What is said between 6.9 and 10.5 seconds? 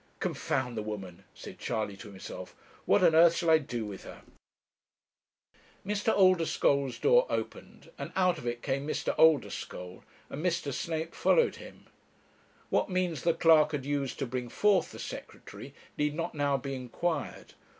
door opened, and out of it came Mr. Oldeschole, and